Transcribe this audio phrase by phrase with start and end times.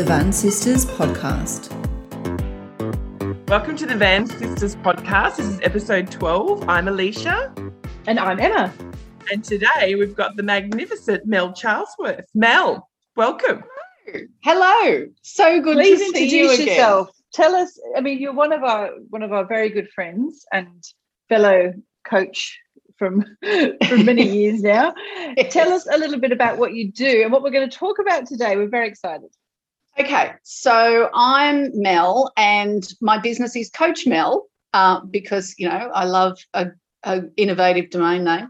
[0.00, 1.68] the Van Sistas podcast.
[3.48, 5.36] Welcome to the Van Sistas podcast.
[5.36, 6.66] This is episode 12.
[6.70, 7.54] I'm Alicia.
[8.06, 8.72] And I'm Emma.
[9.30, 12.24] And today we've got the magnificent Mel Charlesworth.
[12.34, 13.62] Mel, welcome.
[14.42, 15.06] Hello.
[15.20, 16.66] So good Please to see introduce you again.
[16.68, 17.10] yourself.
[17.34, 20.82] Tell us, I mean, you're one of our one of our very good friends and
[21.28, 21.74] fellow
[22.06, 22.58] coach
[22.96, 23.22] from
[23.86, 24.94] from many years now.
[25.50, 27.98] Tell us a little bit about what you do and what we're going to talk
[27.98, 28.56] about today.
[28.56, 29.28] We're very excited.
[30.00, 36.04] Okay, so I'm Mel, and my business is Coach Mel uh, because you know I
[36.06, 36.68] love a,
[37.02, 38.48] a innovative domain name.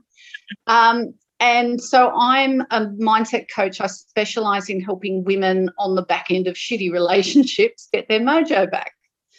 [0.69, 3.81] Um, and so I'm a mindset coach.
[3.81, 8.71] I specialize in helping women on the back end of shitty relationships get their mojo
[8.71, 8.93] back.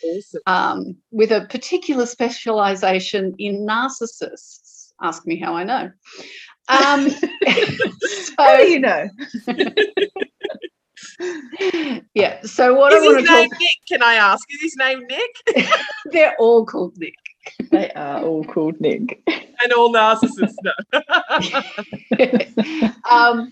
[0.03, 0.41] Awesome.
[0.47, 4.91] um, with a particular specialization in narcissists.
[5.01, 5.91] Ask me how I know.
[6.67, 7.09] Um,
[8.37, 9.07] How do so, you know?
[12.13, 12.41] yeah.
[12.43, 13.77] So what I his name talk, Nick?
[13.87, 14.45] Can I ask?
[14.51, 15.67] Is his name Nick?
[16.11, 17.15] they're all called Nick.
[17.71, 19.21] They are all called Nick.
[19.27, 20.73] and all narcissists know.
[23.09, 23.51] um,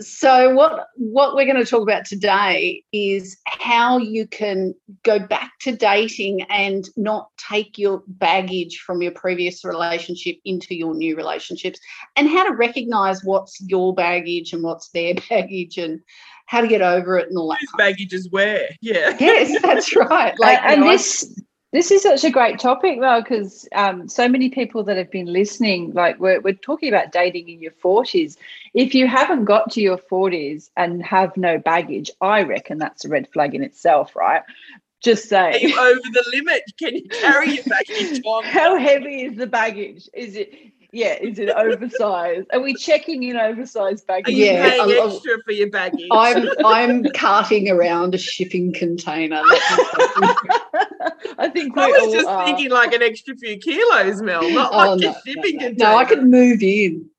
[0.00, 5.52] so what what we're going to talk about today is how you can go back
[5.60, 11.78] to dating and not take your baggage from your previous relationship into your new relationships
[12.16, 16.00] and how to recognize what's your baggage and what's their baggage and
[16.50, 18.68] how to get over it and all that Whose baggage is where?
[18.80, 19.16] Yeah.
[19.20, 21.40] yes that's right like and you know, I- this
[21.72, 25.26] this is such a great topic though because um, so many people that have been
[25.26, 28.36] listening like we're, we're talking about dating in your 40s
[28.74, 33.08] if you haven't got to your 40s and have no baggage i reckon that's a
[33.08, 34.42] red flag in itself right
[35.00, 36.62] just Are say you over the limit?
[36.78, 38.42] Can you carry your baggage on?
[38.58, 40.52] how heavy is the baggage is it
[40.92, 45.06] yeah is it oversized are we checking in oversized Are baggage you Yeah, paying lo-
[45.06, 46.08] extra for your baggage?
[46.10, 49.40] I'm I'm carting around a shipping container.
[51.38, 52.44] i think I was just are.
[52.46, 55.90] thinking like an extra few kilos, Mel, not Oh, like no, a shipping no, container.
[55.90, 57.08] no, I can move in.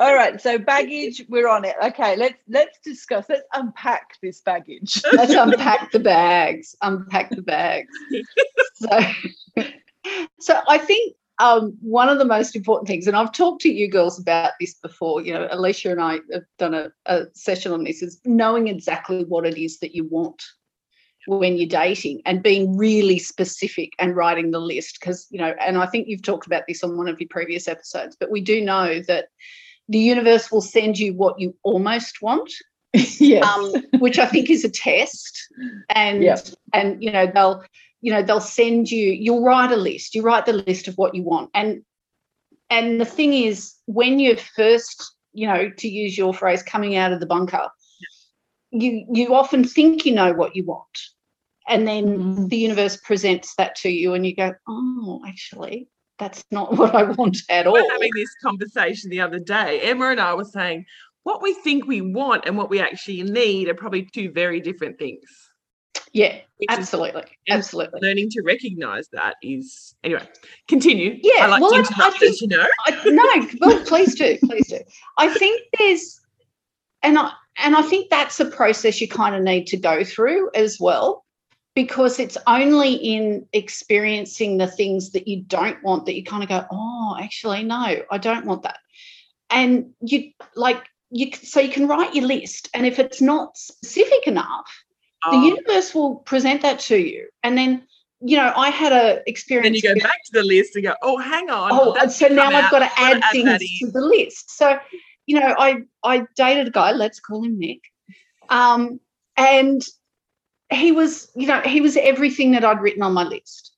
[0.00, 1.74] All right, so baggage, we're on it.
[1.82, 3.26] Okay, let's let's discuss.
[3.28, 5.00] Let's unpack this baggage.
[5.12, 6.76] Let's unpack the bags.
[6.82, 7.88] Unpack the bags.
[8.74, 9.00] So,
[10.40, 13.90] so I think um, one of the most important things, and I've talked to you
[13.90, 15.22] girls about this before.
[15.22, 18.02] You know, Alicia and I have done a, a session on this.
[18.02, 20.42] Is knowing exactly what it is that you want
[21.26, 25.76] when you're dating and being really specific and writing the list because you know and
[25.76, 28.60] i think you've talked about this on one of your previous episodes but we do
[28.60, 29.26] know that
[29.88, 32.48] the universe will send you what you almost want
[33.20, 33.44] yes.
[33.44, 35.52] um, which I think is a test.
[35.90, 36.46] And Yep.
[36.72, 37.64] and you know they'll
[38.06, 39.10] you know they'll send you.
[39.10, 40.14] You'll write a list.
[40.14, 41.50] You write the list of what you want.
[41.54, 41.82] And
[42.70, 47.12] and the thing is, when you're first, you know, to use your phrase, coming out
[47.12, 47.68] of the bunker,
[48.70, 50.98] you you often think you know what you want,
[51.68, 52.48] and then Mhm.
[52.48, 55.88] the universe presents that to you, and you go, oh, actually.
[56.18, 57.72] That's not what I want at all.
[57.74, 59.80] We're having this conversation the other day.
[59.80, 60.86] Emma and I were saying
[61.24, 64.96] what we think we want and what we actually need are probably two very different
[64.96, 65.28] things.
[66.16, 66.38] Yeah,
[66.70, 68.00] absolutely, absolutely.
[68.00, 70.26] learning to recognize that is anyway.
[70.66, 71.18] Continue.
[71.22, 72.66] Yeah, I like well, to I- I think- you know.
[72.86, 74.78] I, no, well, please do, please do.
[75.18, 76.18] I think there's,
[77.02, 80.50] and I and I think that's a process you kind of need to go through
[80.54, 81.26] as well,
[81.74, 86.48] because it's only in experiencing the things that you don't want that you kind of
[86.48, 88.78] go, oh, actually, no, I don't want that,
[89.50, 94.26] and you like you so you can write your list, and if it's not specific
[94.26, 94.66] enough,
[95.30, 97.82] the Oh, universe will present that to you, and then.
[98.22, 99.66] You know, I had a experience.
[99.66, 101.68] then you go with- back to the list and go, oh, hang on.
[101.70, 104.56] Oh, so now I've got to I've add things to the list.
[104.56, 104.78] So,
[105.26, 106.92] you know, I I dated a guy.
[106.92, 107.80] Let's call him Nick,
[108.48, 109.00] um,
[109.36, 109.84] and
[110.72, 113.72] he was, you know, he was everything that I'd written on my list.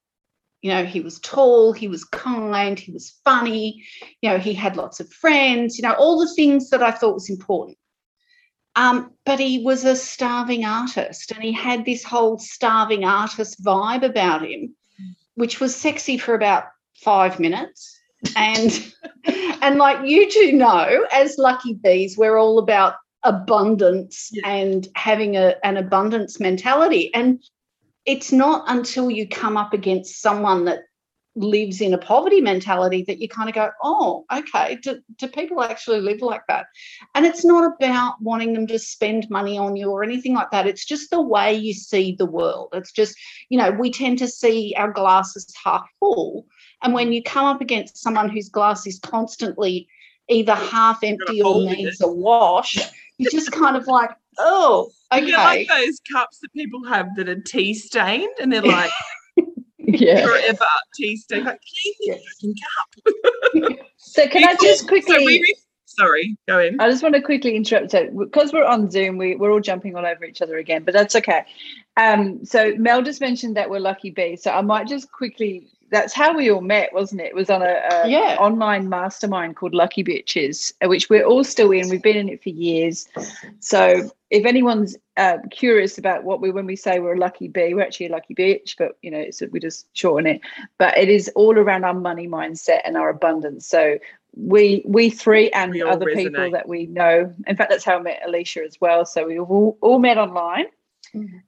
[0.62, 3.84] You know, he was tall, he was kind, he was funny.
[4.22, 5.78] You know, he had lots of friends.
[5.78, 7.76] You know, all the things that I thought was important.
[8.78, 14.04] Um, but he was a starving artist, and he had this whole starving artist vibe
[14.04, 14.74] about him,
[15.34, 16.64] which was sexy for about
[16.94, 17.98] five minutes
[18.36, 18.92] and
[19.62, 24.48] and like you two know as lucky bees we're all about abundance Yeah.
[24.48, 27.42] and having a, an abundance mentality and
[28.06, 30.80] it's not until you come up against someone that
[31.38, 35.62] lives in a poverty mentality that you kind of go oh okay do, do people
[35.62, 36.66] actually live like that?
[37.14, 40.66] And it's not about wanting them to spend money on you or anything like that.
[40.66, 42.70] It's just the way you see the world.
[42.72, 43.16] It's just
[43.48, 46.46] you know we tend to see our glasses half full
[46.82, 49.88] and when you come up against someone whose glass is constantly
[50.28, 52.76] either half empty or needs a wash,
[53.18, 55.26] you're just kind of like, oh, okay.
[55.26, 58.90] You're like those cups that people have that are tea stained and they're like
[59.88, 60.24] Yeah.
[60.26, 60.64] forever
[60.94, 61.46] tea stained.
[61.46, 62.16] Like, clean your
[63.64, 63.78] fucking.
[63.96, 65.18] So can I just So quickly?
[65.18, 65.56] we re-
[65.86, 66.78] sorry, go in.
[66.80, 67.90] I just want to quickly interrupt.
[67.90, 70.94] So, because we're on Zoom, we, we're all jumping all over each other again, but
[70.94, 71.44] that's okay.
[71.96, 74.42] Um, so, Mel just mentioned that we're lucky bees.
[74.42, 75.68] So, I might just quickly.
[75.90, 77.28] That's how we all met, wasn't it?
[77.28, 78.36] It was on a, a Yeah.
[78.38, 81.88] online mastermind called Lucky Bitches, uh, which we're all still in.
[81.88, 83.08] We've been in it for years.
[83.60, 87.72] So, if anyone's uh, curious about what we when we say we're a lucky bee,
[87.72, 90.40] we're actually a lucky bitch, but you know, it's, we just shorten it.
[90.76, 93.66] But it is all around our money mindset and our abundance.
[93.66, 93.98] So,
[94.36, 97.34] we we three and We all other people that we know.
[97.46, 99.04] In fact, that's how I met Alicia as well.
[99.04, 100.66] So we all, all met online.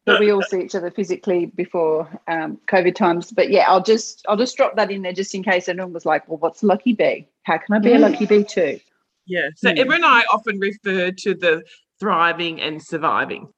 [0.04, 3.30] But we all see each other physically before um, COVID times.
[3.32, 6.06] But yeah, I'll just I'll just drop that in there just in case anyone was
[6.06, 7.28] like, "Well, what's lucky bee?
[7.44, 8.00] How can I be a Mm.
[8.00, 8.80] lucky bee too?"
[9.26, 9.48] Yeah.
[9.56, 9.78] So Hmm.
[9.78, 11.62] Emma and I often refer to the
[11.98, 13.48] thriving and surviving.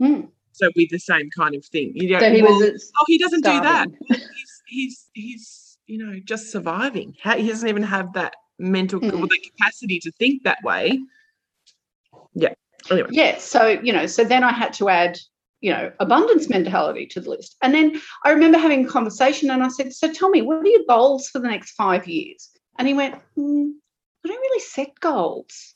[0.00, 0.22] Hmm.
[0.52, 1.92] So with the same kind of thing.
[1.94, 3.86] You know, So he well, was oh, he doesn't do that.
[4.08, 7.14] he's he's he's you know just surviving.
[7.22, 10.98] He doesn't even have that mental well, the capacity to think that way.
[12.34, 12.54] Yeah.
[12.90, 13.08] Anyway.
[13.12, 13.38] Yeah.
[13.38, 15.18] So, you know, so then I had to add,
[15.60, 17.56] you know, abundance mentality to the list.
[17.62, 20.68] And then I remember having a conversation and I said, So tell me, what are
[20.68, 22.50] your goals for the next five years?
[22.78, 23.70] And he went, hmm,
[24.24, 25.74] I don't really set goals.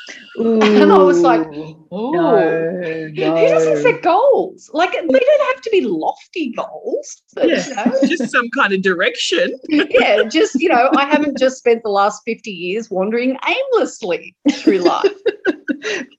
[0.36, 1.46] And I was like,
[1.94, 4.70] Oh, no, who doesn't set goals?
[4.72, 7.68] Like, they don't have to be lofty goals, but, Yeah.
[7.68, 9.58] you know, just some kind of direction.
[9.68, 14.78] yeah, just, you know, I haven't just spent the last 50 years wandering aimlessly through
[14.78, 15.12] life.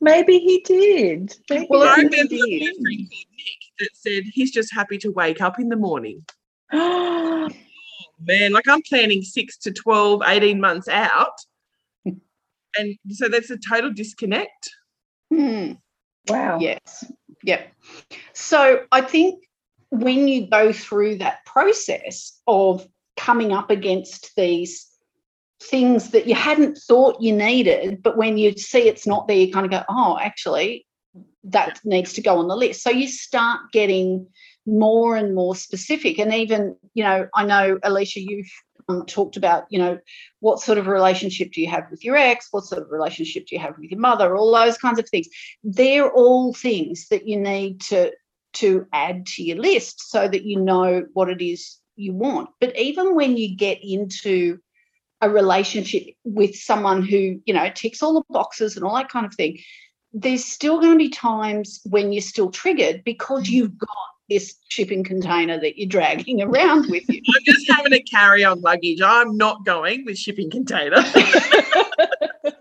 [0.01, 1.35] Maybe he did.
[1.49, 5.41] Maybe Well, I remember a friend called Nick that said he's just happy to wake
[5.41, 6.23] up in the morning.
[6.71, 6.79] did.
[6.79, 7.49] Oh,
[8.25, 11.33] man, like I'm planning six to 12, 18 months out.
[12.77, 14.69] And so that's a total disconnect.
[15.33, 15.73] Hmm.
[16.27, 16.59] wow.
[16.59, 17.11] Yes.
[17.43, 17.71] Yep.
[18.33, 19.43] So I think
[19.89, 22.87] when you go through that process of
[23.17, 24.87] coming up against these
[25.61, 29.51] things that you hadn't thought you needed, but when you see it's not there, you
[29.51, 30.85] kind of go, oh, actually,
[31.43, 32.81] that needs to go on the list.
[32.81, 34.27] So you start getting
[34.65, 36.17] more and more specific.
[36.19, 38.51] And even, you know, I know, Alicia, you've
[38.89, 39.99] um, talked about, you know,
[40.39, 42.47] what sort of relationship do you have with your ex?
[42.51, 44.35] What sort of relationship do you have with your mother?
[44.35, 45.27] All those kinds of things
[45.63, 48.11] they're all things that you need to
[48.53, 52.77] to add to your list so that you know what it is you want but
[52.77, 54.59] even when you get into
[55.21, 59.25] a relationship with someone who you know ticks all the boxes and all that kind
[59.25, 59.57] of thing
[60.11, 63.89] there's still going to be times when you're still triggered because you've got
[64.33, 68.61] this shipping container that you're dragging around with you I'm just having a carry on
[68.61, 69.01] luggage.
[69.01, 70.97] I'm not going with shipping container.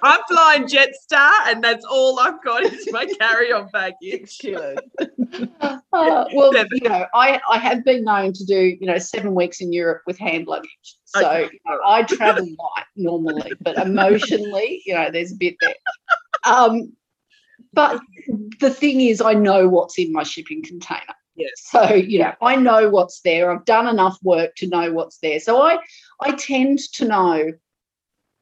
[0.04, 4.38] I'm flying Jetstar, and that's all I've got is my carry on baggage.
[4.38, 4.78] kilos.
[5.94, 6.68] Uh, well, Seven.
[6.72, 10.02] you know, I, I have been known to do, you know, seven weeks in Europe
[10.06, 10.96] with hand luggage.
[11.04, 11.44] So Okay.
[11.52, 15.74] you know, I travel light normally, but emotionally, you know, there's a bit there.
[16.44, 16.92] Um,
[17.72, 18.00] but
[18.60, 21.14] the thing is, I know what's in my shipping container.
[21.34, 21.50] Yes.
[21.56, 23.50] So, you know, I know what's there.
[23.50, 25.40] I've done enough work to know what's there.
[25.40, 25.78] So I
[26.20, 27.52] I tend to know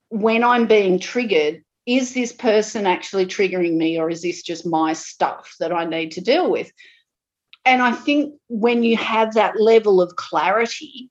[0.09, 4.93] when I'm being triggered, is this person actually triggering me or is this just my
[4.93, 6.73] stuff that I need to deal with?
[7.65, 11.11] And I think when you have that level of clarity,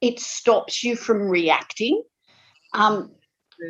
[0.00, 2.02] it stops you from reacting.
[2.74, 3.12] Um,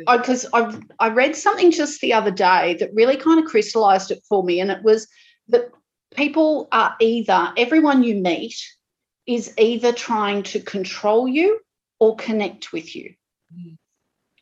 [0.05, 4.21] because I, I read something just the other day that really kind of crystallized it
[4.27, 5.07] for me, and it was
[5.47, 5.71] that
[6.17, 8.55] people are either everyone you meet
[9.25, 11.59] is either trying to control you
[11.99, 13.13] or connect with you.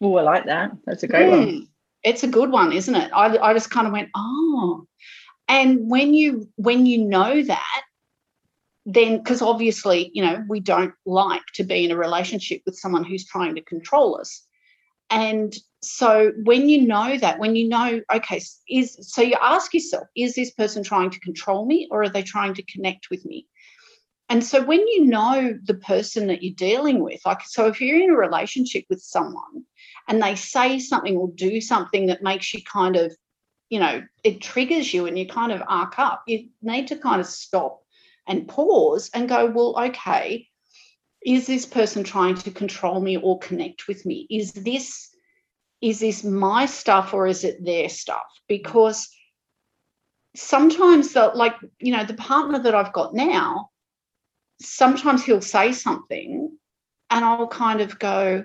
[0.02, 0.72] Oh, I like that.
[0.86, 1.48] That's a great one.
[1.48, 1.68] Mm,
[2.04, 3.12] It's a good one, isn't it?
[3.14, 4.88] I, I just kind of went, oh.
[5.48, 7.82] And when you when you know that,
[8.86, 13.04] then because obviously, you know, we don't like to be in a relationship with someone
[13.04, 14.44] who's trying to control us.
[15.10, 15.56] And
[15.86, 20.36] so when you know that, when you know, okay, is so you ask yourself, is
[20.36, 23.48] this person trying to control me or are they trying to connect with me?
[24.28, 28.02] And so when you know the person that you're dealing with, like so if you're
[28.02, 29.64] in a relationship with someone
[30.08, 33.16] and they say something or do something that makes you kind of,
[33.70, 37.22] you know, it triggers you and you kind of arc up, you need to kind
[37.22, 37.82] of stop
[38.28, 40.48] and pause and go, well, okay,
[41.24, 44.28] is this person trying to control me or connect with me?
[44.30, 45.15] Is this
[45.86, 48.26] is this my stuff or is it their stuff?
[48.48, 49.08] Because
[50.36, 53.70] sometimes the like, you know, the partner that I've got now,
[54.60, 56.58] sometimes he'll say something
[57.12, 58.44] and I'll kind of go,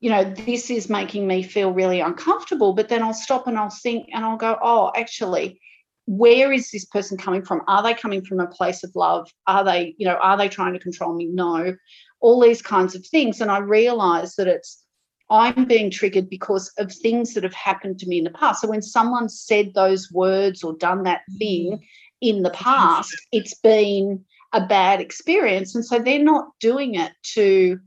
[0.00, 2.74] you know, this is making me feel really uncomfortable.
[2.74, 5.62] But then I'll stop and I'll think and I'll go, oh, actually,
[6.04, 7.62] where is this person coming from?
[7.66, 9.30] Are they coming from a place of love?
[9.46, 11.24] Are they, you know, are they trying to control me?
[11.24, 11.74] No,
[12.20, 13.40] all these kinds of things.
[13.40, 14.83] And I realize that it's,
[15.30, 18.60] I'm being triggered because of things that have happened to me in the past.
[18.60, 21.38] So when someone said those words or done that mm-hmm.
[21.38, 21.86] thing
[22.20, 22.64] in the mm-hmm.
[22.64, 25.74] past, it's been a bad experience.
[25.74, 27.80] And so they're not doing it to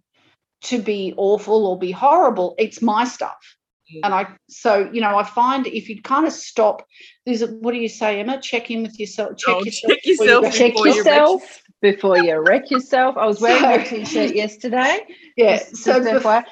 [0.60, 2.56] to be awful or be horrible.
[2.58, 3.38] It's my stuff.
[4.04, 6.86] And I, so, you know, I find if you kind of stop,
[7.26, 8.42] there's a, what do you say, Emma?
[8.42, 9.38] Check in with yourself.
[9.38, 9.94] Check Oh, yourself.
[9.94, 13.18] check yourself before Check before you wreck yourself before you wreck yourself.
[13.18, 15.00] I was wearing So- a t-shirt yesterday.
[15.38, 15.58] Yeah.
[15.58, 16.46] Just- So, just bef- FYI.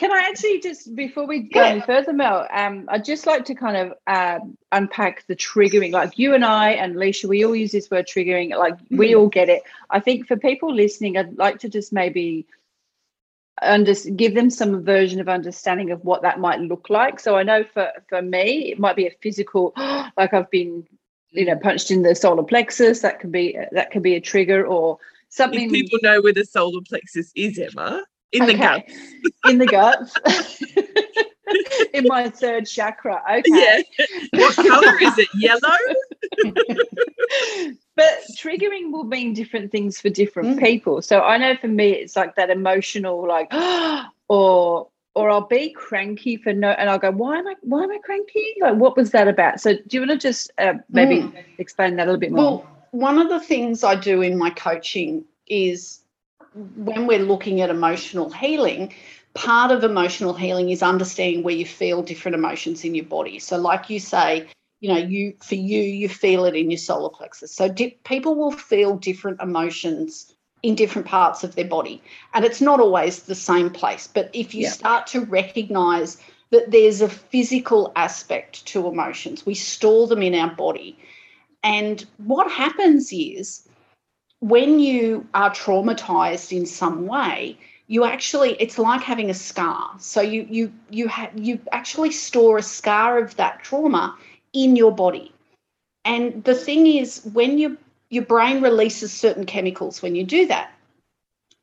[0.00, 1.66] Can I actually just before we go Yeah.
[1.66, 2.46] any further, Mel?
[2.50, 5.92] Um, I'd just like to kind of um, unpack the triggering.
[5.92, 8.56] Like you and I and Leisha, we all use this word triggering.
[8.56, 9.18] Like we Mhm.
[9.18, 9.62] all get it.
[9.90, 12.46] I think for people listening, I'd like to just maybe
[13.60, 17.20] under, give them some version of understanding of what that might look like.
[17.20, 19.74] So I know for for me, it might be a physical,
[20.16, 20.88] like I've been,
[21.28, 23.00] you know, punched in the solar plexus.
[23.00, 25.64] That can be that can be a trigger or something.
[25.64, 28.02] If people know where the solar plexus is, Emma,
[28.32, 28.84] in the gut.
[29.44, 30.18] in the guts,
[31.94, 33.22] in my third chakra.
[33.30, 34.06] Okay, Yeah.
[34.34, 35.28] what color is it?
[35.34, 35.78] Yellow?
[37.96, 40.58] but triggering will mean different things for different Mm.
[40.58, 41.02] people.
[41.02, 43.50] So I know for me, it's like that emotional, like,
[44.28, 47.90] or or I'll be cranky for no, and I'll go, why am I why am
[47.90, 48.54] I cranky?
[48.60, 49.60] Like, what was that about?
[49.60, 51.34] So do you want to just uh, maybe Mm.
[51.58, 52.42] explain that a little bit more?
[52.42, 55.99] well, one of the things I do in my coaching is
[56.54, 58.92] when we're looking at emotional healing,
[59.34, 63.38] part of emotional healing is understanding where you feel different emotions in your body.
[63.38, 64.48] So, like you say,
[64.80, 67.52] you know, you for you, you feel it in your solar plexus.
[67.52, 72.02] So, di- people will feel different emotions in different parts of their body,
[72.34, 74.06] and it's not always the same place.
[74.12, 74.70] But if you Yeah.
[74.70, 76.18] start to recognize
[76.50, 80.98] that there's a physical aspect to emotions, we store them in our body.
[81.62, 83.68] And what happens is
[84.40, 89.90] when you are traumatized in some way, you actually it's like having a scar.
[89.98, 94.16] So you you you have you actually store a scar of that trauma
[94.52, 95.32] in your body.
[96.04, 97.76] And the thing is when you
[98.08, 100.72] your brain releases certain chemicals when you do that.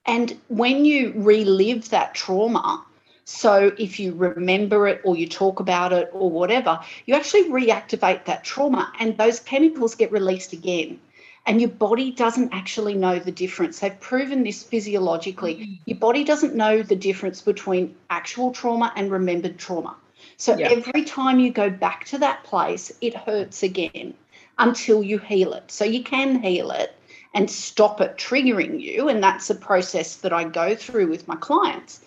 [0.06, 2.86] And when you relive that trauma,
[3.26, 8.24] so if you remember it or you talk about it or whatever, you actually reactivate
[8.26, 11.00] that trauma and those chemicals get released again.
[11.48, 13.80] And your body doesn't actually know the difference.
[13.80, 15.56] They've proven this physiologically.
[15.56, 15.80] Mm.
[15.86, 19.96] Your body doesn't know the difference between actual trauma and remembered trauma.
[20.36, 20.70] So Yeah.
[20.70, 24.14] every time you go back to that place, it hurts again
[24.60, 25.72] until you heal it.
[25.72, 26.94] So you can heal it
[27.34, 29.08] and stop it triggering you.
[29.08, 32.02] And that's a process that I go through with my clients.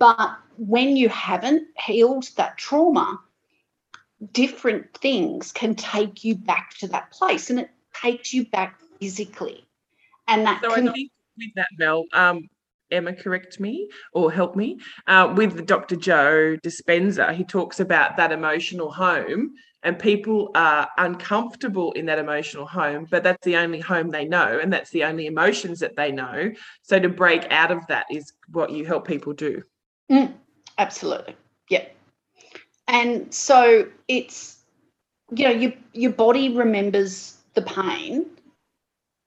[0.00, 3.20] But when you haven't healed that trauma,
[4.32, 7.70] different things can take you back to that place and it
[8.00, 9.64] takes you back physically.
[10.28, 12.48] And that So can I think with that, Mel, um,
[12.90, 14.78] Emma, correct me or help me.
[15.06, 15.96] Uh, with Dr.
[15.96, 19.52] Joe Dispenza, he talks about that emotional home,
[19.82, 24.58] and people are uncomfortable in that emotional home, but that's the only home they know,
[24.60, 26.50] and that's the only emotions that they know.
[26.82, 29.62] So to break out of that is what you help people do.
[30.10, 30.34] Mm,
[30.78, 31.36] absolutely.
[31.70, 31.86] Yeah.
[32.88, 34.58] And so it's,
[35.34, 38.26] you know, your, your body remembers the pain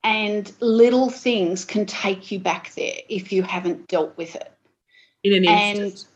[0.03, 4.51] and little things can take you back there if you haven't dealt with it.
[5.23, 6.09] In an And- instant.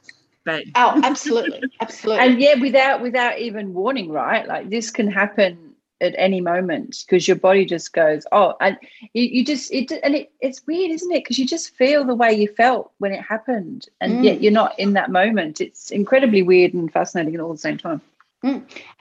[0.45, 0.63] Bang.
[0.75, 1.61] Oh, absolutely.
[1.81, 2.25] Absolutely.
[2.25, 7.27] and yeah without without even warning right like this can happen at any moment because
[7.27, 8.77] your body just goes oh and
[9.13, 12.15] you, you just it and it, it's weird isn't it because you just feel the
[12.15, 14.23] way you felt when it happened and Mm.
[14.23, 17.77] yet you're not in that moment it's incredibly weird and fascinating at all the same
[17.77, 17.99] time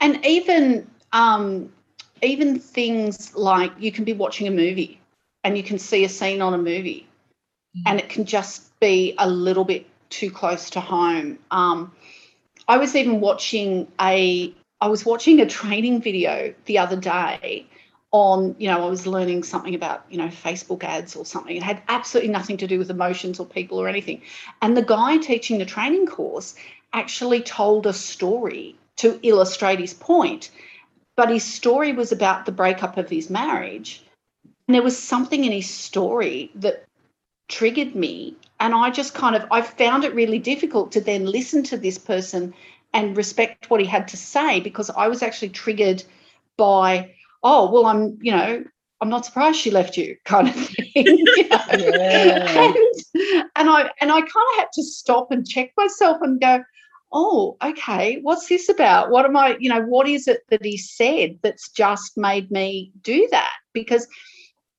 [0.01, 1.71] and even um,
[2.21, 4.99] even things like you can be watching a movie
[5.43, 7.07] and you can see a scene on a movie
[7.85, 11.37] and it can just be a little bit too close to home.
[11.51, 11.91] Um,
[12.67, 17.65] i was even watching a i was watching a training video the other day
[18.11, 21.55] on you know i was learning something about you know facebook ads or something.
[21.55, 24.21] It had absolutely nothing to do with emotions or people or anything.
[24.61, 26.55] And the guy teaching the training course
[26.93, 30.51] actually told a story to illustrate his point
[31.17, 34.03] but his story was about the breakup of his marriage.
[34.67, 36.85] And there was something in his story that
[37.49, 38.35] triggered me.
[38.59, 41.97] And I just kind of, I found it really difficult to then listen to this
[41.97, 42.53] person
[42.93, 46.03] and respect what he had to say because I was actually triggered
[46.55, 48.63] by, oh, well, I'm, you know,
[49.01, 50.91] I'm not surprised she left you kind of thing.
[50.95, 51.65] you know?
[51.71, 52.63] Yeah.
[52.63, 52.75] and,
[53.55, 56.63] and I and I kind of had to stop and check myself and go,
[57.11, 59.09] oh, okay, what's this about?
[59.09, 62.91] What am I, you know, what is it that he said that's just made me
[63.01, 63.53] do that?
[63.73, 64.07] Because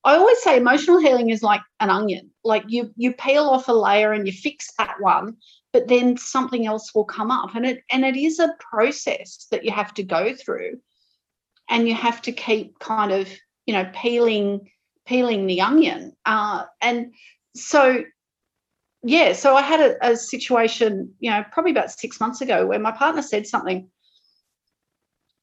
[0.03, 2.31] I always say emotional healing is like an onion.
[2.43, 5.37] Like you you peel off a layer and you fix that one,
[5.73, 7.55] but then something else will come up.
[7.55, 10.79] And it and it is a process that you have to go through.
[11.69, 13.29] And you have to keep kind of,
[13.65, 14.69] you know, peeling
[15.05, 16.15] peeling the onion.
[16.25, 17.13] Uh, and
[17.55, 18.03] so
[19.03, 22.79] yeah, so I had a, a situation, you know, probably about six months ago where
[22.79, 23.89] my partner said something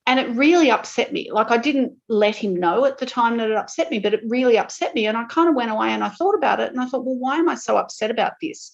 [0.06, 1.30] and it really upset me.
[1.32, 4.20] Like I didn't let him know at the time that it upset me, but it
[4.26, 5.06] really upset me.
[5.06, 7.18] And I kind of went away and I thought about it and I thought, well,
[7.18, 8.72] why am I so upset about this?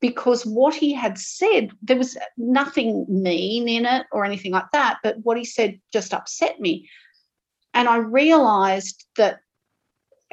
[0.00, 4.98] Because what he had said, there was nothing mean in it or anything like that,
[5.02, 6.88] but what he said just upset me.
[7.74, 9.40] And I realized that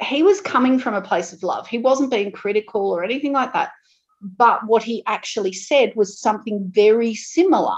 [0.00, 1.66] he was coming from a place of love.
[1.66, 3.72] He wasn't being critical or anything like that.
[4.20, 7.76] But what he actually said was something very similar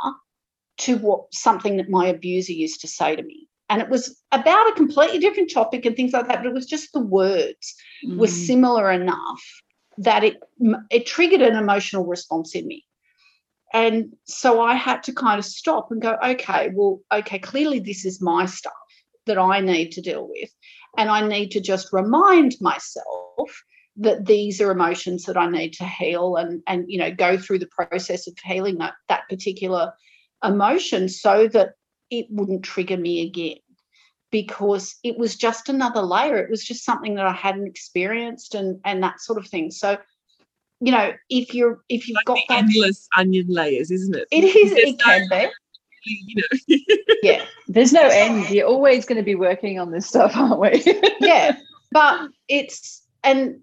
[0.79, 3.49] to what something that my abuser used to say to me.
[3.69, 6.67] And it was about a completely different topic and things like that, but it was
[6.67, 8.17] just the words mm.
[8.17, 9.43] were similar enough
[9.99, 10.41] that it
[10.91, 12.85] it triggered an emotional response in me.
[13.73, 18.05] And so I had to kind of stop and go, okay, well, okay, clearly this
[18.05, 18.73] is my stuff
[19.27, 20.51] that I need to deal with.
[20.97, 23.63] And I need to just remind myself
[24.01, 27.61] that these are emotions that I need to heal and, and you know, go through
[27.61, 29.93] the process of healing that, that particular
[30.43, 31.75] emotion so that
[32.11, 33.59] it wouldn't trigger me again
[34.31, 36.39] because it was just another layer.
[36.39, 39.71] It was just something that I hadn't experienced and and that sort of thing.
[39.71, 39.99] So,
[40.81, 44.29] you know, if you're if you've like got that, endless onion layers, isn't it?
[44.31, 44.71] It is.
[44.71, 45.49] There's it can be.
[46.05, 46.77] You know.
[47.23, 48.49] yeah, there's no end.
[48.51, 50.83] You're always going to be working on this stuff, aren't we?
[51.21, 51.57] yeah,
[51.93, 53.61] but it's and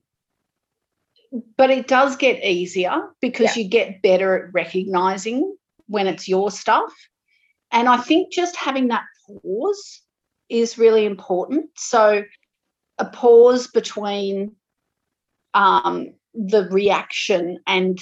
[1.58, 3.64] but it does get easier because yeah.
[3.64, 5.56] you get better at recognizing
[5.88, 6.94] when it's your stuff.
[7.72, 10.02] And I think just having that pause
[10.50, 11.70] is really important.
[11.76, 12.24] So,
[13.00, 14.56] a pause between
[15.54, 18.00] um, the reaction and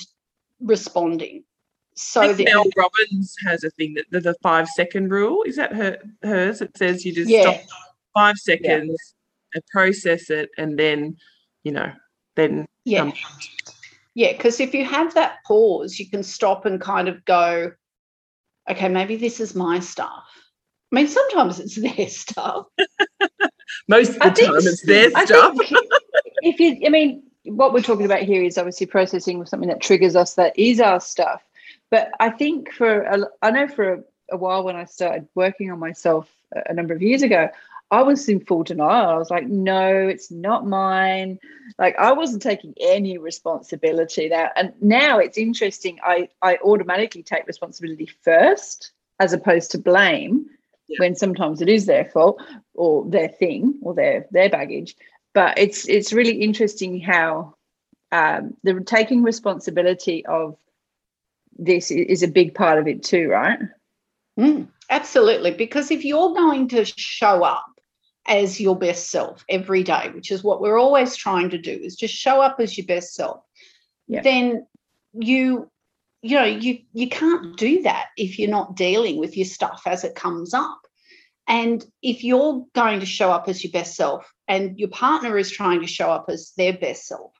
[0.59, 1.43] responding.
[1.95, 5.73] So that Mel Robbins has a thing that the, the, five second rule is that
[5.73, 6.61] her hers.
[6.61, 7.41] It says you just yeah.
[7.41, 7.61] stop
[8.13, 9.55] five seconds yeah.
[9.55, 11.15] and process it, and then
[11.63, 11.91] you know
[12.35, 13.01] then yeah.
[13.01, 13.13] Um,
[14.13, 17.73] yeah, because if you have that pause, you can stop and kind of go,
[18.69, 20.23] okay, maybe this is my stuff.
[20.91, 22.67] I mean, sometimes it's their stuff.
[23.87, 25.57] Most of the I time, think, it's their I stuff.
[26.41, 29.81] if you, I mean, what we're talking about here is obviously processing with something that
[29.81, 31.43] triggers us that is our stuff.
[31.91, 35.71] But I think for, a, I know for a, a while when I started working
[35.71, 36.29] on myself
[36.67, 37.49] a number of years ago,
[37.91, 39.09] I was in full denial.
[39.09, 41.39] I was like, no, it's not mine.
[41.77, 44.51] Like I wasn't taking any responsibility there.
[44.55, 45.99] And now it's interesting.
[46.03, 50.47] I, I automatically take responsibility first as opposed to blame
[50.87, 50.97] yeah.
[50.99, 52.41] when sometimes it is their fault
[52.73, 54.95] or their thing or their their baggage.
[55.33, 57.55] But it's it's really interesting how
[58.11, 60.57] um, the taking responsibility of
[61.57, 63.59] this is a big part of it too, right?
[64.39, 65.51] Mm, absolutely.
[65.51, 67.74] Because if you're going to show up
[68.27, 71.95] as your best self every day, which is what we're always trying to do, is
[71.95, 73.43] just show up as your best self.
[74.07, 74.21] Yeah.
[74.21, 74.65] Then
[75.13, 75.69] you
[76.21, 80.03] you know you you can't do that if you're not dealing with your stuff as
[80.03, 80.79] it comes up
[81.47, 85.51] and if you're going to show up as your best self and your partner is
[85.51, 87.31] trying to show up as their best self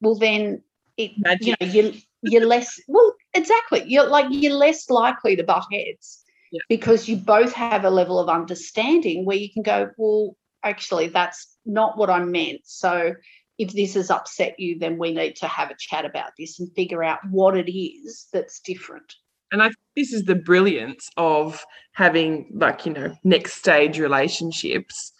[0.00, 0.62] well then
[0.96, 1.46] it Magic.
[1.46, 6.22] you know you're, you're less well exactly you're like you're less likely to butt heads
[6.52, 6.60] yeah.
[6.68, 11.56] because you both have a level of understanding where you can go, well, actually, that's
[11.64, 12.60] not what I meant.
[12.64, 13.14] So
[13.58, 16.72] if this has upset you, then we need to have a chat about this and
[16.74, 19.14] figure out what it is that's different.
[19.50, 25.12] And I think this is the brilliance of having, like, you know, next stage relationships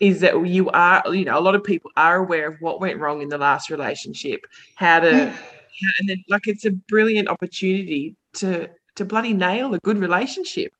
[0.00, 2.98] is that you are, you know, a lot of people are aware of what went
[2.98, 4.40] wrong in the last relationship,
[4.76, 5.36] how to, mm.
[5.98, 10.72] and then, like, it's a brilliant opportunity to to bloody nail a good relationship.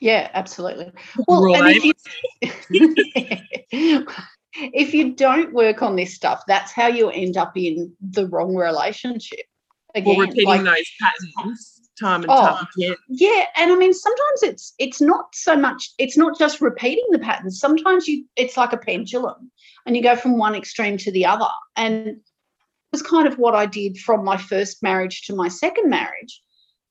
[0.00, 0.92] Yeah, absolutely.
[1.26, 1.94] Well, and
[2.40, 4.06] if you,
[4.52, 8.54] if you don't work on this stuff, that's how you end up in the wrong
[8.54, 9.40] relationship.
[9.94, 12.96] Again, well, repeating like, those patterns time and oh, time again.
[13.08, 17.18] Yeah, and I mean sometimes it's it's not so much it's not just repeating the
[17.18, 17.58] patterns.
[17.58, 19.50] Sometimes you it's like a pendulum,
[19.86, 21.48] and you go from one extreme to the other.
[21.76, 22.18] And it
[22.92, 26.42] was kind of what I did from my first marriage to my second marriage.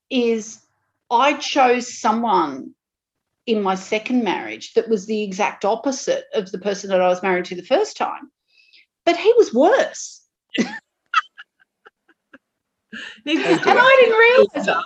[0.09, 0.64] Is
[1.09, 2.73] I chose someone
[3.45, 7.21] in my second marriage that was the exact opposite of the person that I was
[7.21, 8.31] married to the first time.
[9.05, 10.21] but he was worse.
[10.57, 10.67] And
[13.27, 14.83] I didn't realize it.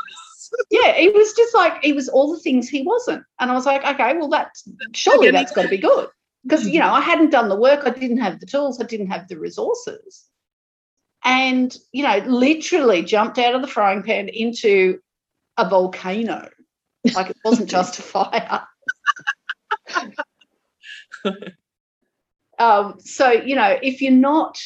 [0.72, 3.24] Yeah, he was just like he was all the things he wasn't.
[3.40, 6.10] And I was like, okay, well, that's surely that's got to be good.
[6.44, 9.12] Because you know, I hadn't done the work, I didn't have the tools, I didn't
[9.12, 10.26] have the resources.
[11.24, 15.00] And you know, literally jumped out of the frying pan into
[15.60, 16.50] a volcano.
[17.14, 18.62] Like it wasn't just a fire.
[22.58, 24.58] um, so, you know, if you're not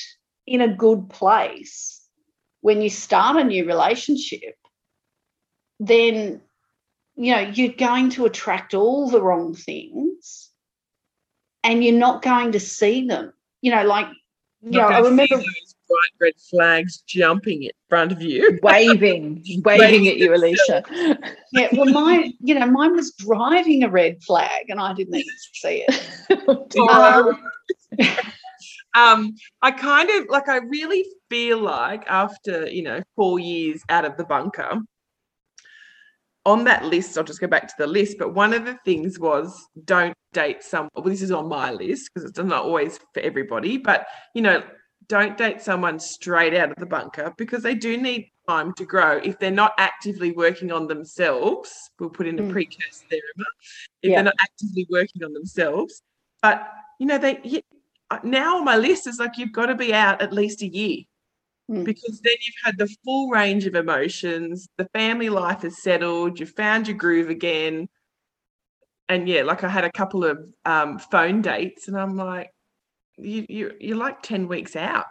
[0.45, 2.01] in a good place
[2.61, 4.55] when you start a new relationship,
[5.79, 6.41] then,
[7.15, 10.49] you know, you're going to attract all the wrong things
[11.63, 13.33] and you're not going to see them.
[13.61, 14.07] You know, like,
[14.61, 15.41] you know, I remember
[15.93, 18.59] bright red flags jumping in front of you.
[18.63, 20.83] waving, waving at you, Alicia.
[21.55, 25.33] Yeah, well, mine, you know, mine was driving a red flag, and I didn't even
[25.53, 26.07] see it.
[26.89, 27.37] Um,
[28.95, 34.05] um, I kind of like I really feel like after you know four years out
[34.05, 34.81] of the bunker,
[36.45, 38.17] on that list, I'll just go back to the list.
[38.17, 40.89] But one of the things was don't date some.
[40.95, 44.63] Well, this is on my list because it's not always for everybody, but you know,
[45.13, 49.17] don't date someone straight out of the bunker because they do need time to grow.
[49.17, 52.51] If they're not actively working on themselves, we'll put in a Mm.
[52.51, 53.45] precursor there, Emma.
[54.01, 54.15] If Yeah.
[54.15, 56.01] they're not actively working on themselves,
[56.41, 56.67] but
[56.99, 57.61] you know, they
[58.09, 60.67] uh, now on my list is like you've got to be out at least a
[60.67, 61.03] year
[61.69, 61.85] Mm.
[61.85, 66.55] because then you've had the full range of emotions, the family life is settled, you've
[66.55, 67.87] found your groove again.
[69.09, 72.49] And yeah, like I had a couple of um, phone dates, and I'm like,
[73.17, 75.05] you you you're like ten weeks out.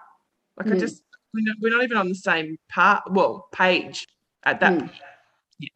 [0.57, 0.81] Like I Mm.
[0.81, 1.03] just
[1.35, 4.07] we're not, we're not even on the same part, well, page
[4.45, 4.73] at that.
[4.73, 4.79] Mm.
[4.81, 4.93] point.
[5.59, 5.69] Yeah.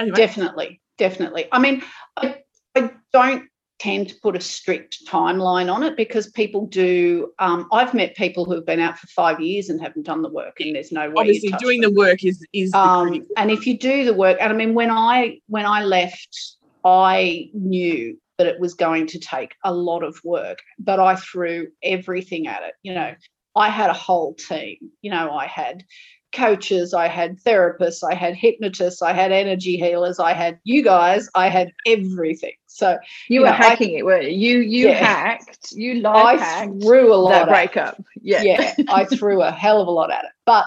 [0.00, 1.46] Anyway, Definitely, definitely.
[1.52, 1.82] I mean,
[2.16, 2.42] I,
[2.74, 3.44] I don't
[3.78, 7.32] tend to put a strict timeline on it because people do.
[7.38, 10.28] Um, I've met people who have been out for five years and haven't done the
[10.30, 11.14] work, and there's no way.
[11.16, 11.92] obviously doing them.
[11.94, 14.90] the work is is um, and if you do the work and i mean when
[14.90, 20.18] i when i left i knew that it was going to take a lot of
[20.24, 23.14] work but i threw everything at it you know
[23.54, 25.84] i had a whole team you know i had
[26.32, 31.28] coaches i had therapists i had hypnotists i had energy healers i had you guys
[31.34, 34.58] i had everything so You You were know, I- hacking it, weren't you?
[34.58, 34.98] You you Yeah.
[34.98, 35.72] hacked.
[35.72, 38.02] You live i hacked threw a lot that at breakup.
[38.20, 38.42] Yeah.
[38.42, 40.66] yeah i threw a hell of a lot at it but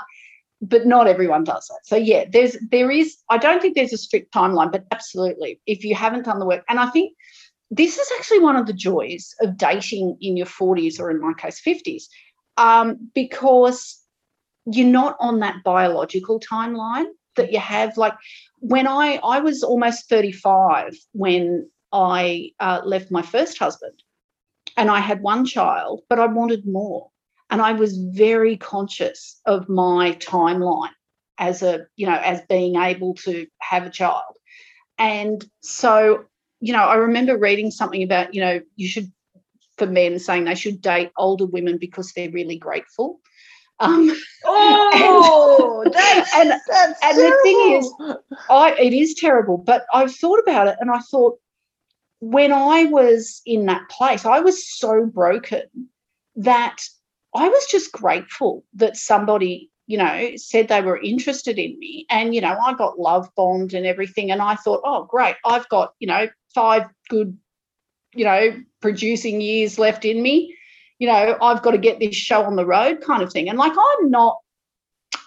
[0.62, 3.98] but not everyone does that so yeah there's there is i don't think there's a
[3.98, 7.16] strict timeline but absolutely if you haven't done the work and i think
[7.72, 11.34] this is actually one of the joys of dating in your 40s or in my
[11.34, 12.04] case 50s
[12.58, 14.02] um, because
[14.66, 17.98] you're not on that biological timeline that you have.
[17.98, 18.14] Like
[18.58, 24.04] when i i was almost 35 when i uh, left my first husband
[24.76, 27.10] and i had one child but i wanted more.
[27.50, 30.92] And i was very conscious of my timeline
[31.38, 34.36] as a you know as being able to have a child.
[34.98, 36.26] And so
[36.60, 39.12] you know i remember reading something about you know you should
[39.78, 43.20] for men saying they should date older women because they're really grateful
[43.82, 44.12] um,
[44.44, 47.94] Oh, that's and that's and the thing is.
[48.50, 51.40] I it is terrible, but I've thought about it and I thought
[52.20, 55.64] when I was in that place, I was so broken
[56.36, 56.78] that
[57.34, 62.06] I was just grateful that somebody, you know, said they were interested in me.
[62.10, 64.32] And, you know, I got love bombed and everything.
[64.32, 67.38] And I thought, oh, great, I've got, you know, five good,
[68.14, 70.56] you know, producing years left in me.
[71.00, 73.50] You know, I've got to get this show on the road kind of thing.
[73.50, 74.38] And like, I'm not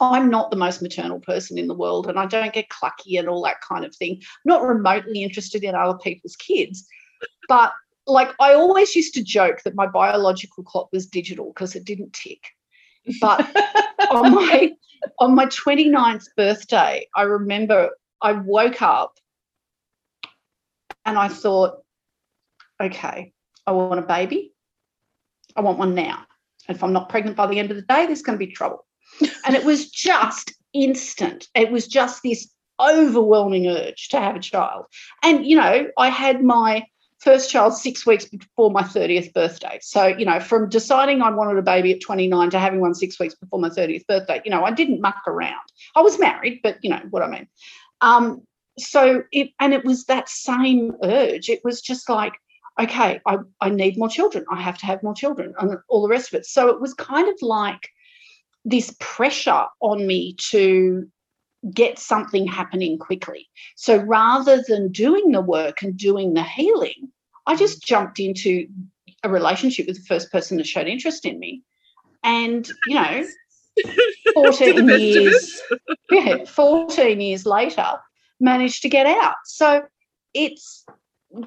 [0.01, 3.29] I'm not the most maternal person in the world and I don't get clucky and
[3.29, 4.21] all that kind of thing.
[4.45, 6.87] not remotely interested in other people's kids.
[7.49, 7.73] But
[8.07, 12.13] like I always used to joke that my biological clock was digital because it didn't
[12.13, 12.43] tick.
[13.21, 13.41] But
[14.11, 14.73] on my
[15.19, 17.91] on my 29th birthday, I remember
[18.23, 19.15] I woke up
[21.05, 21.83] and I thought,
[22.81, 23.33] okay,
[23.67, 24.53] I want a baby.
[25.55, 26.25] I want one now.
[26.69, 28.53] And if I'm not pregnant by the end of the day, there's going to be
[28.53, 28.87] trouble
[29.45, 31.49] and it was just instant.
[31.55, 32.49] It was just this
[32.81, 34.87] overwhelming urge to have a child.
[35.23, 36.85] And, you know, I had my
[37.19, 39.79] first child six weeks before my 30th birthday.
[39.81, 43.21] So, you know, from deciding I wanted a baby at 29 to having one six
[43.21, 45.61] weeks before my 30th birthday, you know, I didn't muck around.
[45.95, 47.49] I was married, but you know what I mean.
[48.01, 48.43] Um,
[48.79, 51.49] so it, and it was that same urge.
[51.49, 52.35] It was just like,
[52.81, 54.45] okay, I, I need more children.
[54.51, 56.47] I have to have more children and all the rest of it.
[56.47, 57.89] So it was kind of like,
[58.65, 61.09] this pressure on me to
[61.73, 63.49] get something happening quickly.
[63.77, 67.11] So rather than doing the work and doing the healing,
[67.47, 68.69] I just jumped into
[69.23, 71.63] a relationship with the first person that showed interest in me.
[72.25, 73.27] And, you know,
[74.35, 75.61] 14 years,
[76.11, 77.87] yeah, 14 years later,
[78.43, 79.37] managed to get out.
[79.45, 79.83] So
[80.35, 80.85] it's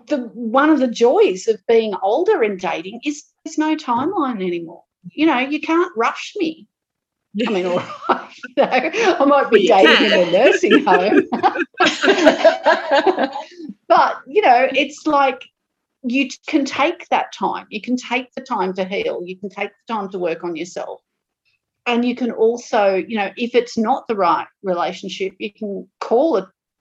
[0.07, 4.83] the one of the joys of being older and dating is there's no timeline anymore.
[5.11, 6.67] You know, you can't rush me.
[7.45, 11.27] I mean, all right, you know, I might be Well, dating in a nursing home.
[13.87, 15.43] but, you know, it's like
[16.03, 17.67] you can take that time.
[17.69, 19.21] You can take the time to heal.
[19.23, 21.01] You can take the time to work on yourself.
[21.85, 26.37] And you can also, you know, if it's not the right relationship, you can call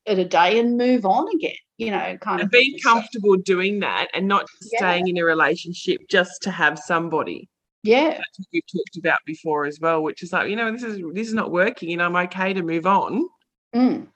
[0.06, 2.78] it at a day and move on again, you know, kind and of being.
[2.82, 4.78] Comfortable doing that and not Yeah.
[4.78, 7.48] staying in a relationship just to have somebody
[7.82, 8.10] yeah.
[8.12, 11.02] That's what we've talked about before as well which is like you know this is
[11.12, 13.28] this is not working and i'm okay to move on
[13.74, 14.06] Mm.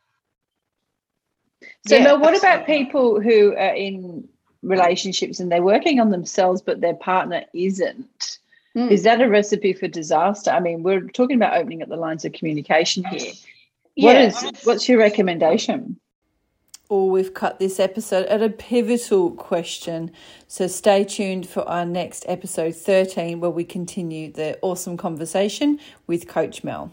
[1.87, 4.29] So, Yeah, Mel, what about people who are in
[4.63, 8.39] relationships and they're working on themselves, but their partner isn't?
[8.77, 8.91] Mm.
[8.91, 10.51] Is that a recipe for disaster?
[10.51, 13.33] I mean, we're talking about opening up the lines of communication here.
[13.99, 14.27] What Yeah.
[14.29, 14.65] is?
[14.65, 15.99] What's your recommendation?
[16.91, 20.11] or we've cut this episode at a pivotal question.
[20.47, 26.27] So stay tuned for our next episode 13, where we continue the awesome conversation with
[26.27, 26.91] Coach Mel.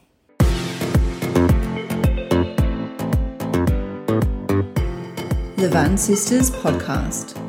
[5.57, 7.44] The Van Sistas Podcast.